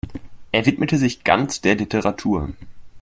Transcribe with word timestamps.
Er 0.51 0.65
widmete 0.65 0.97
sich 0.97 1.23
ganz 1.23 1.61
der 1.61 1.75
Literatur. 1.75 2.49